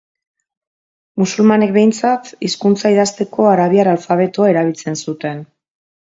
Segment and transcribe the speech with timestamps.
[1.23, 5.47] Musulmanek, behintzat, hizkuntza idazteko arabiar alfabetoa erabiltzen zuten.